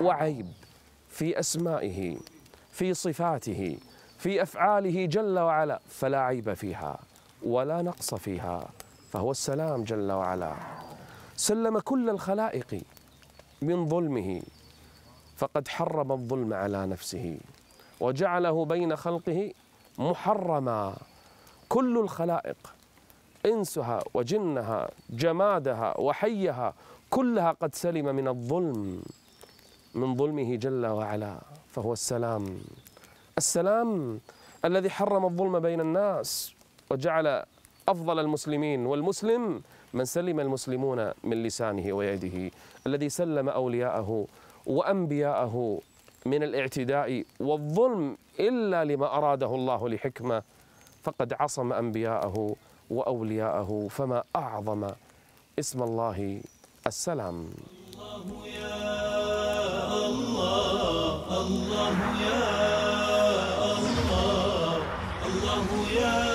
وعيب 0.00 0.46
في 1.08 1.38
أسمائه 1.40 2.16
في 2.70 2.94
صفاته 2.94 3.78
في 4.18 4.42
أفعاله 4.42 5.06
جل 5.06 5.38
وعلا 5.38 5.80
فلا 5.88 6.20
عيب 6.20 6.54
فيها 6.54 6.98
ولا 7.42 7.82
نقص 7.82 8.14
فيها 8.14 8.68
فهو 9.10 9.30
السلام 9.30 9.84
جل 9.84 10.12
وعلا. 10.12 10.54
سلم 11.36 11.78
كل 11.78 12.10
الخلائق 12.10 12.82
من 13.62 13.88
ظلمه 13.88 14.42
فقد 15.40 15.68
حرم 15.68 16.12
الظلم 16.12 16.54
على 16.54 16.86
نفسه 16.86 17.38
وجعله 18.00 18.64
بين 18.64 18.96
خلقه 18.96 19.52
محرما. 19.98 20.96
كل 21.68 21.98
الخلائق 21.98 22.56
إنسها 23.46 23.98
وجنها 24.14 24.90
جمادها 25.10 26.00
وحيها 26.00 26.74
كلها 27.10 27.50
قد 27.52 27.74
سلم 27.74 28.16
من 28.16 28.28
الظلم 28.28 29.02
من 29.94 30.16
ظلمه 30.16 30.56
جل 30.56 30.86
وعلا 30.86 31.40
فهو 31.72 31.92
السلام. 31.92 32.60
السلام 33.38 34.20
الذي 34.64 34.90
حرم 34.90 35.24
الظلم 35.24 35.58
بين 35.60 35.80
الناس 35.80 36.52
وجعل 36.90 37.44
أفضل 37.88 38.18
المسلمين 38.18 38.86
والمسلم 38.86 39.62
من 39.94 40.04
سلم 40.04 40.40
المسلمون 40.40 41.12
من 41.24 41.42
لسانه 41.42 41.92
ويده 41.92 42.50
الذي 42.86 43.08
سلم 43.08 43.48
أولياءه 43.48 44.26
وأنبياءه 44.66 45.80
من 46.26 46.42
الاعتداء 46.42 47.24
والظلم 47.40 48.16
إلا 48.40 48.84
لما 48.84 49.16
أراده 49.16 49.54
الله 49.54 49.88
لحكمة 49.88 50.42
فقد 51.02 51.32
عصم 51.32 51.72
أنبياءه 51.72 52.56
وأولياءه 52.90 53.86
فما 53.90 54.22
أعظم 54.36 54.88
اسم 55.58 55.82
الله 55.82 56.40
السلام. 56.86 57.50
الله 57.96 58.46
يا 58.46 58.76
الله 60.06 61.40
الله 61.40 61.96
يا 62.20 62.42
الله 63.78 64.76
الله 65.26 65.68
يا 66.00 66.29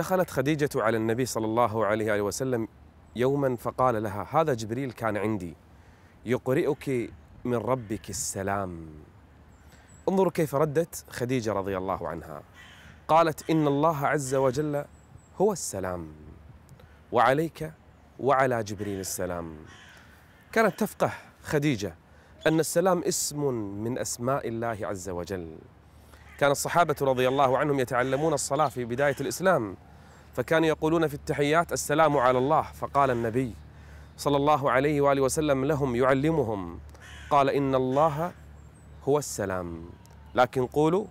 دخلت 0.00 0.30
خديجة 0.30 0.68
على 0.76 0.96
النبي 0.96 1.26
صلى 1.26 1.46
الله 1.46 1.86
عليه 1.86 2.22
وسلم 2.22 2.68
يوما 3.16 3.56
فقال 3.56 4.02
لها 4.02 4.26
هذا 4.30 4.54
جبريل 4.54 4.92
كان 4.92 5.16
عندي 5.16 5.54
يقرئك 6.26 7.10
من 7.44 7.54
ربك 7.54 8.10
السلام. 8.10 8.86
انظروا 10.08 10.32
كيف 10.32 10.54
ردت 10.54 11.04
خديجة 11.10 11.52
رضي 11.52 11.76
الله 11.76 12.08
عنها. 12.08 12.42
قالت 13.08 13.50
إن 13.50 13.66
الله 13.66 14.06
عز 14.06 14.34
وجل 14.34 14.84
هو 15.40 15.52
السلام 15.52 16.12
وعليك 17.12 17.72
وعلى 18.18 18.62
جبريل 18.62 19.00
السلام. 19.00 19.56
كانت 20.52 20.80
تفقه 20.80 21.12
خديجة 21.42 21.94
أن 22.46 22.60
السلام 22.60 23.02
اسم 23.02 23.54
من 23.84 23.98
أسماء 23.98 24.48
الله 24.48 24.78
عز 24.82 25.08
وجل. 25.08 25.58
كان 26.38 26.50
الصحابة 26.50 26.96
رضي 27.02 27.28
الله 27.28 27.58
عنهم 27.58 27.80
يتعلمون 27.80 28.32
الصلاة 28.32 28.68
في 28.68 28.84
بداية 28.84 29.16
الإسلام 29.20 29.76
فكانوا 30.40 30.68
يقولون 30.68 31.08
في 31.08 31.14
التحيات 31.14 31.72
السلام 31.72 32.16
على 32.16 32.38
الله 32.38 32.62
فقال 32.62 33.10
النبي 33.10 33.54
صلى 34.16 34.36
الله 34.36 34.70
عليه 34.70 35.00
وآله 35.00 35.22
وسلم 35.22 35.64
لهم 35.64 35.96
يعلمهم 35.96 36.80
قال 37.30 37.50
إن 37.50 37.74
الله 37.74 38.32
هو 39.08 39.18
السلام. 39.18 39.90
لكن 40.34 40.66
قولوا 40.66 41.04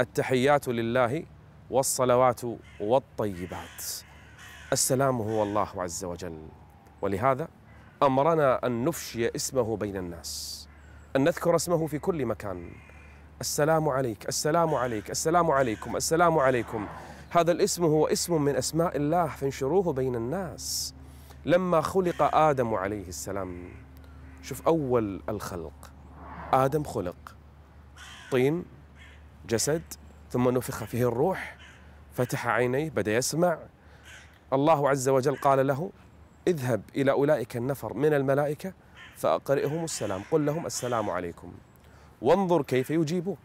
التحيات 0.00 0.68
لله 0.68 1.24
والصلوات 1.70 2.40
والطيبات. 2.80 3.84
السلام 4.72 5.20
هو 5.20 5.42
الله 5.42 5.68
عز 5.76 6.04
وجل. 6.04 6.38
ولهذا 7.02 7.48
أمرنا 8.02 8.66
أن 8.66 8.84
نفشي 8.84 9.36
اسمه 9.36 9.76
بين 9.76 9.96
الناس 9.96 10.68
أن 11.16 11.24
نذكر 11.24 11.56
اسمه 11.56 11.86
في 11.86 11.98
كل 11.98 12.26
مكان. 12.26 12.70
السلام 13.40 13.88
عليك 13.88 14.28
السلام 14.28 14.74
عليك 14.74 15.10
السلام 15.10 15.50
عليكم 15.50 15.96
السلام 15.96 16.38
عليكم. 16.38 16.86
هذا 17.36 17.52
الاسم 17.52 17.84
هو 17.84 18.06
اسم 18.06 18.42
من 18.42 18.56
أسماء 18.56 18.96
الله 18.96 19.26
فانشروه 19.26 19.92
بين 19.92 20.14
الناس. 20.14 20.94
لما 21.44 21.80
خلق 21.80 22.34
آدم 22.34 22.74
عليه 22.74 23.08
السلام 23.08 23.68
شوف 24.42 24.66
أول 24.66 25.22
الخلق. 25.28 25.90
آدم 26.52 26.84
خلق. 26.84 27.36
طين 28.30 28.64
جسد 29.48 29.82
ثم 30.30 30.48
نفخ 30.48 30.84
فيه 30.84 31.08
الروح 31.08 31.56
فتح 32.12 32.46
عينيه 32.46 32.90
بدأ 32.90 33.16
يسمع. 33.16 33.58
الله 34.52 34.88
عز 34.88 35.08
وجل 35.08 35.36
قال 35.36 35.66
له 35.66 35.90
اذهب 36.48 36.82
إلى 36.96 37.10
أولئك 37.10 37.56
النفر 37.56 37.94
من 37.94 38.14
الملائكة 38.14 38.72
فأقرئهم 39.16 39.84
السلام 39.84 40.22
قل 40.30 40.46
لهم 40.46 40.66
السلام 40.66 41.10
عليكم. 41.10 41.52
وانظر 42.22 42.62
كيف 42.62 42.90
يجيبوك. 42.90 43.38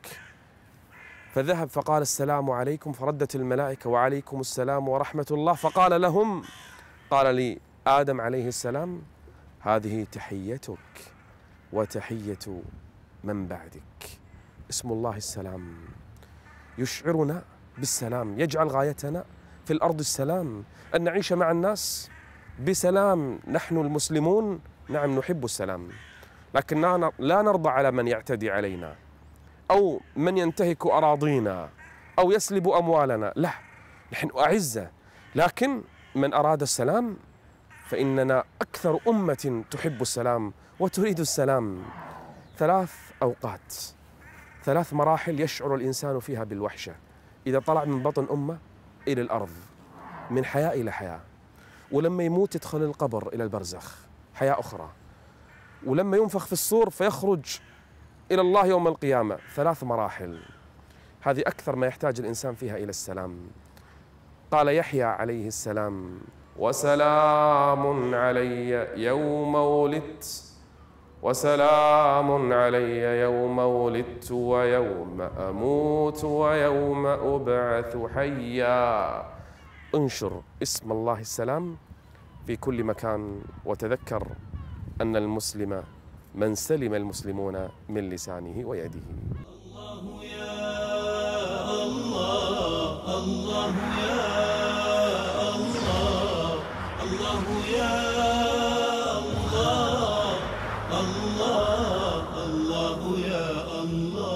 فذهب 1.33 1.69
فقال 1.69 2.01
السلام 2.01 2.51
عليكم 2.51 2.91
فردت 2.91 3.35
الملائكة 3.35 3.89
وعليكم 3.89 4.39
السلام 4.39 4.89
ورحمة 4.89 5.25
الله 5.31 5.53
فقال 5.53 6.01
لهم 6.01 6.43
قال 7.11 7.35
لي 7.35 7.59
آدم 7.87 8.21
عليه 8.21 8.47
السلام 8.47 9.01
هذه 9.59 10.07
تحيتك 10.11 11.13
وتحية 11.73 12.61
من 13.23 13.47
بعدك. 13.47 14.19
اسم 14.69 14.91
الله 14.91 15.17
السلام. 15.17 15.75
يشعرنا 16.77 17.43
بالسلام 17.77 18.39
يجعل 18.39 18.67
غايتنا 18.67 19.25
في 19.65 19.73
الأرض 19.73 19.99
السلام 19.99 20.63
أن 20.95 21.03
نعيش 21.03 21.33
مع 21.33 21.51
الناس 21.51 22.09
بسلام. 22.67 23.39
نحن 23.47 23.77
المسلمون 23.77 24.59
نعم 24.89 25.19
نحب 25.19 25.45
السلام 25.45 25.89
لكن 26.55 26.81
لا 27.19 27.41
نرضى 27.41 27.69
على 27.69 27.91
من 27.91 28.07
يعتدي 28.07 28.51
علينا. 28.51 28.95
أو 29.71 30.01
من 30.15 30.37
ينتهك 30.37 30.85
أراضينا 30.85 31.69
أو 32.19 32.31
يسلب 32.31 32.67
أموالنا. 32.67 33.33
لا 33.35 33.51
نحن 34.13 34.29
أعزة. 34.37 34.89
لكن 35.35 35.81
من 36.15 36.33
أراد 36.33 36.61
السلام 36.61 37.17
فإننا 37.87 38.43
أكثر 38.61 38.99
أمة 39.07 39.63
تحب 39.71 40.01
السلام 40.01 40.53
وتريد 40.79 41.19
السلام. 41.19 41.83
ثلاث 42.57 42.93
أوقات 43.23 43.75
ثلاث 44.63 44.93
مراحل 44.93 45.39
يشعر 45.39 45.75
الإنسان 45.75 46.19
فيها 46.19 46.43
بالوحشة. 46.43 46.95
إذا 47.47 47.59
طلع 47.59 47.85
من 47.85 48.03
بطن 48.03 48.27
أمة 48.31 48.57
إلى 49.07 49.21
الأرض 49.21 49.49
من 50.29 50.45
حياة 50.45 50.73
إلى 50.73 50.91
حياة. 50.91 51.19
ولما 51.91 52.23
يموت 52.23 52.55
يدخل 52.55 52.83
القبر 52.83 53.27
إلى 53.33 53.43
البرزخ 53.43 53.95
حياة 54.33 54.59
أخرى. 54.59 54.89
ولما 55.85 56.17
ينفخ 56.17 56.45
في 56.45 56.53
الصور 56.53 56.89
فيخرج 56.89 57.59
إلى 58.31 58.41
الله 58.41 58.65
يوم 58.65 58.87
القيامة. 58.87 59.37
ثلاث 59.55 59.83
مراحل. 59.83 60.39
هذه 61.21 61.39
أكثر 61.39 61.75
ما 61.75 61.87
يحتاج 61.87 62.19
الإنسان 62.19 62.55
فيها 62.55 62.77
إلى 62.77 62.89
السلام. 62.89 63.37
قال 64.51 64.67
يحيى 64.67 65.03
عليه 65.03 65.47
السلام 65.47 66.19
وسلام 66.57 68.15
علي 68.15 68.87
يوم 69.03 69.55
ولدت 69.55 70.43
وسلام 71.21 72.53
علي 72.53 73.21
يوم 73.21 73.59
ولدت 73.59 74.31
ويوم 74.31 75.21
أموت 75.21 76.23
ويوم 76.23 77.05
أبعث 77.05 77.97
حيا. 78.15 79.25
انشر 79.95 80.41
اسم 80.61 80.91
الله 80.91 81.19
السلام 81.19 81.77
في 82.47 82.55
كل 82.55 82.83
مكان 82.83 83.41
وتذكر 83.65 84.27
أن 85.01 85.15
المسلم 85.15 85.83
من 86.35 86.55
سلم 86.55 86.93
المسلمون 86.93 87.69
من 87.89 88.09
لسانه 88.09 88.67
ويده. 88.67 89.01
الله 89.59 90.23
يا 90.23 90.59
الله 91.83 93.17
الله 93.17 93.73
يا 93.99 94.25
الله 95.55 96.53
الله 97.03 97.43
يا 97.77 97.97
الله 99.19 100.37
الله 101.01 102.23
الله 102.45 102.99
يا 103.19 103.47
الله 103.83 104.29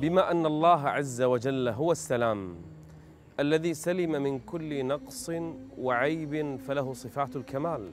بما 0.00 0.30
أن 0.30 0.46
الله 0.46 0.80
عز 0.88 1.22
وجل 1.22 1.68
هو 1.68 1.92
السلام 1.92 2.56
الذي 3.40 3.74
سلم 3.74 4.22
من 4.22 4.38
كل 4.38 4.86
نقص 4.86 5.30
وعيب 5.78 6.56
فله 6.56 6.92
صفات 6.92 7.36
الكمال 7.36 7.90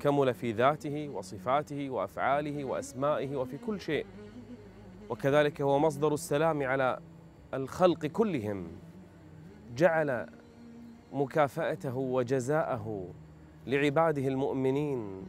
كمل 0.00 0.34
في 0.34 0.52
ذاته 0.52 1.08
وصفاته 1.08 1.90
وأفعاله 1.90 2.64
وأسمائه 2.64 3.36
وفي 3.36 3.58
كل 3.58 3.80
شيء. 3.80 4.06
وكذلك 5.10 5.60
هو 5.60 5.78
مصدر 5.78 6.14
السلام 6.14 6.62
على 6.62 6.98
الخلق 7.54 8.06
كلهم. 8.06 8.66
جعل 9.76 10.26
مكافأته 11.12 11.96
وجزاءه 11.96 13.06
لعباده 13.66 14.28
المؤمنين 14.28 15.22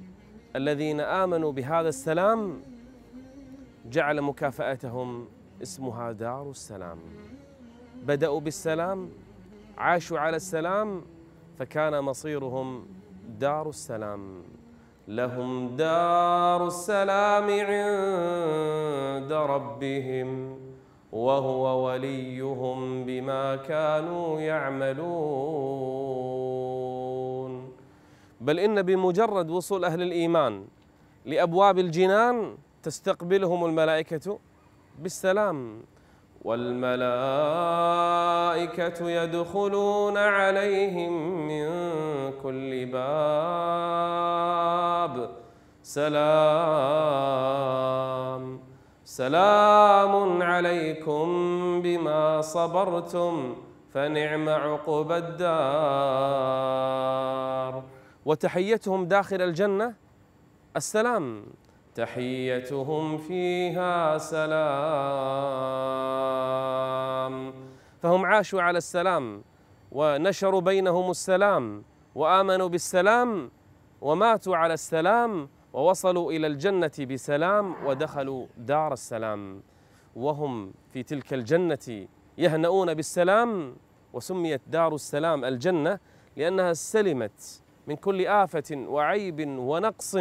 الذين 0.56 1.00
آمنوا 1.00 1.52
بهذا 1.52 1.90
السلام. 1.90 2.62
جعل 3.92 4.22
مكافأتهم 4.22 5.28
اسمها 5.62 6.12
دار 6.12 6.50
السلام. 6.50 7.00
بدأوا 8.04 8.40
بالسلام 8.40 9.10
عاشوا 9.78 10.20
على 10.20 10.36
السلام 10.36 11.02
فكان 11.60 12.00
مصيرهم 12.00 12.86
دار 13.40 13.70
السلام. 13.70 14.44
لهم 15.08 15.76
دار 15.76 16.68
السلام 16.68 17.44
عند 17.44 19.34
ربهم 19.34 20.60
وهو 21.12 21.88
وليهم 21.88 23.06
بما 23.06 23.56
كانوا 23.56 24.40
يعملون. 24.40 25.04
بل 28.42 28.60
إن 28.60 28.82
بمجرد 28.82 29.50
وصول 29.50 29.86
أهل 29.86 30.02
الإيمان 30.02 30.66
لأبواب 31.26 31.80
الجنان 31.80 32.58
تستقبلهم 32.84 33.66
الملائكة 33.66 34.40
بالسلام. 35.00 35.82
والملائكة 36.44 37.00
يدخلون 39.10 40.18
عليهم 40.18 41.48
من 41.48 41.68
كل 42.44 42.86
باب. 42.86 44.14
سلام. 45.84 46.24
سلام 49.06 50.42
عليكم 50.44 51.26
بما 51.82 52.42
صبرتم 52.42 53.56
فنعم 53.94 54.50
عقب 54.50 55.12
الدار. 55.12 55.44
وتحيتهم 58.26 59.06
داخل 59.06 59.42
الجنة. 59.42 59.94
السلام. 60.76 61.46
تحيتهم 61.96 63.18
فيها 63.18 64.18
سلام. 64.18 64.54
فهم 68.02 68.26
عاشوا 68.26 68.62
على 68.62 68.78
السلام 68.78 69.44
ونشروا 69.92 70.62
بينهم 70.62 71.12
السلام 71.12 71.84
وآمنوا 72.16 72.68
بالسلام 72.68 73.52
وماتوا 74.02 74.56
على 74.56 74.74
السلام 74.74 75.50
ووصلوا 75.74 76.32
إلى 76.32 76.48
الجنة 76.48 76.92
بسلام 77.00 77.86
ودخلوا 77.86 78.48
دار 78.58 78.94
السلام. 78.94 79.62
وهم 80.16 80.74
في 80.94 81.04
تلك 81.04 81.34
الجنة 81.34 82.08
يهنؤون 82.38 82.94
بالسلام 82.94 83.76
وسميت 84.14 84.62
دار 84.68 84.96
السلام 84.96 85.46
الجنة 85.46 86.00
لأنها 86.38 86.74
سلمت 86.74 87.63
من 87.88 87.96
كل 87.96 88.28
آفة 88.28 88.86
وعيب 88.88 89.40
ونقص 89.60 90.18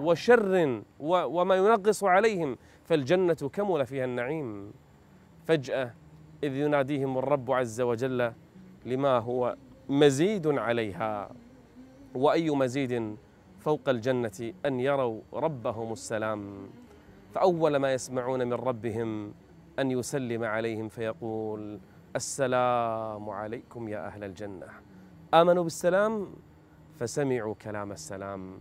وشر 0.00 0.82
وما 1.00 1.54
ينغص 1.54 2.04
عليهم 2.04 2.56
فالجنة 2.84 3.34
كمل 3.52 3.86
فيها 3.86 4.04
النعيم. 4.04 4.72
فجأة 5.46 5.94
إذ 6.44 6.52
يناديهم 6.56 7.18
الرب 7.18 7.50
عز 7.50 7.80
وجل 7.80 8.32
لما 8.86 9.18
هو 9.18 9.56
مزيد 9.88 10.46
عليها. 10.46 11.30
وأي 12.14 12.50
مزيد 12.50 13.16
فوق 13.60 13.88
الجنة 13.88 14.52
أن 14.66 14.80
يروا 14.80 15.20
ربهم 15.32 15.92
السلام. 15.92 16.68
فأول 17.34 17.76
ما 17.76 17.92
يسمعون 17.92 18.46
من 18.46 18.52
ربهم 18.52 19.34
أن 19.78 19.90
يسلم 19.90 20.44
عليهم 20.44 20.88
فيقول 20.88 21.78
السلام 22.16 23.30
عليكم 23.30 23.88
يا 23.88 24.06
أهل 24.06 24.24
الجنة. 24.24 24.66
آمنوا 25.34 25.62
بالسلام؟ 25.62 26.26
فسمعوا 27.00 27.54
كلام 27.54 27.92
السلام 27.92 28.58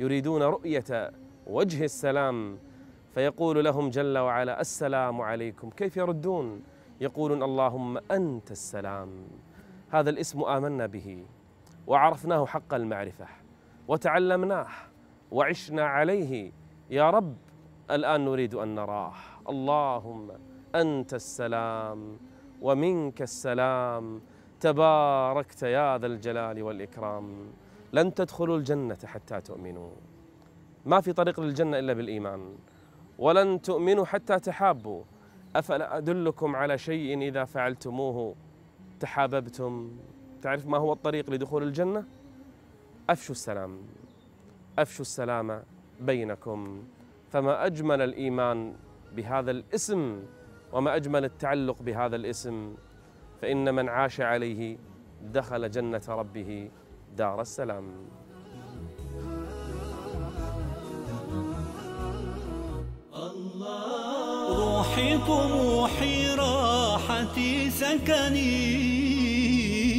يريدون 0.00 0.42
رؤية 0.42 1.12
وجه 1.46 1.84
السلام 1.84 2.58
فيقول 3.14 3.64
لهم 3.64 3.90
جل 3.90 4.18
وعلا 4.18 4.60
السلام 4.60 5.20
عليكم. 5.20 5.70
كيف 5.70 5.96
يردون؟ 5.96 6.62
يقولون 7.00 7.42
اللهم 7.42 7.98
أنت 8.10 8.50
السلام. 8.50 9.10
هذا 9.90 10.10
الاسم 10.10 10.42
آمنا 10.42 10.86
به 10.86 11.24
وعرفناه 11.86 12.46
حق 12.46 12.74
المعرفة 12.74 13.26
وتعلمناه 13.88 14.66
وعشنا 15.30 15.84
عليه. 15.86 16.52
يا 16.90 17.10
رب 17.10 17.36
الآن 17.90 18.24
نريد 18.24 18.54
أن 18.54 18.74
نراه. 18.74 19.14
اللهم 19.48 20.30
أنت 20.74 21.14
السلام 21.14 22.18
ومنك 22.62 23.22
السلام. 23.22 24.20
تباركت 24.60 25.62
يا 25.62 25.98
ذا 25.98 26.06
الجلال 26.06 26.62
والإكرام. 26.62 27.26
لن 27.92 28.14
تدخلوا 28.14 28.56
الجنة 28.56 28.98
حتى 29.04 29.40
تؤمنوا. 29.40 29.90
ما 30.86 31.00
في 31.00 31.12
طريق 31.12 31.40
للجنة 31.40 31.78
إلا 31.78 31.92
بالإيمان. 31.92 32.54
ولن 33.18 33.62
تؤمنوا 33.62 34.04
حتى 34.04 34.38
تحابوا. 34.38 35.02
أفلا 35.56 35.96
أدلكم 35.96 36.56
على 36.56 36.78
شيء 36.78 37.22
إذا 37.22 37.44
فعلتموه؟ 37.44 38.34
تحاببتم. 39.00 39.90
تعرف 40.42 40.66
ما 40.66 40.78
هو 40.78 40.92
الطريق 40.92 41.30
لدخول 41.30 41.62
الجنة؟ 41.62 42.04
أفشوا 43.10 43.34
السلام. 43.34 43.78
أفشوا 44.78 45.00
السلام 45.00 45.62
بينكم. 46.00 46.82
فما 47.30 47.66
أجمل 47.66 48.02
الإيمان 48.02 48.74
بهذا 49.16 49.50
الاسم 49.50 50.22
وما 50.72 50.96
أجمل 50.96 51.24
التعلق 51.24 51.82
بهذا 51.82 52.16
الاسم؟ 52.16 52.74
فإن 53.42 53.74
من 53.74 53.88
عاش 53.88 54.20
عليه 54.20 54.78
دخل 55.22 55.70
جنة 55.70 56.02
ربه. 56.08 56.70
دار 57.16 57.40
السلام. 57.40 58.08
روحي 64.48 65.18
طموحي 65.18 66.34
راحتي 66.34 67.70
سكني 67.70 68.48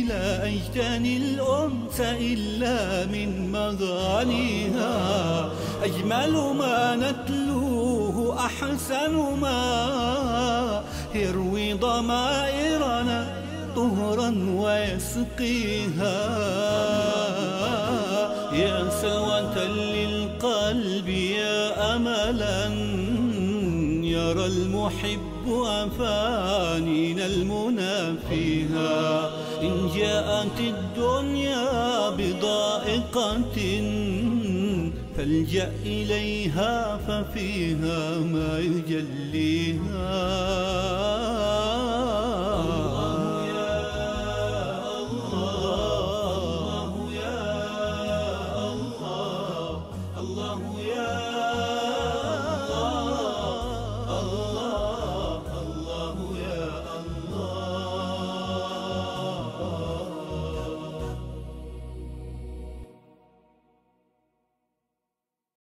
لا 0.04 0.48
أجتني 0.48 1.18
الأنس 1.18 2.00
إلا 2.00 3.06
من 3.06 3.52
مغانيها. 3.52 4.94
أجمل 5.84 6.34
ما 6.58 6.96
نتلوه 6.96 8.46
أحسن 8.46 9.40
ما 9.42 10.84
يروي 11.16 11.74
ضمائرنا 11.74 13.39
طهرا 13.80 14.30
ويسقيها. 14.62 16.20
يا 18.54 18.90
سوة 19.02 19.56
للقلب 19.68 21.08
يا 21.10 21.96
أملا 21.96 22.66
يرى 24.04 24.46
المحب 24.46 25.46
أفانينا 25.66 27.26
المنى 27.26 28.18
فيها. 28.30 29.30
إن 29.62 29.90
جاءت 29.96 30.60
الدنيا 30.60 32.10
بضائقة 32.10 33.58
فالجأ 35.18 35.72
إليها 35.86 36.98
ففيها 37.08 38.20
ما 38.20 38.60
يجليها. 38.60 40.10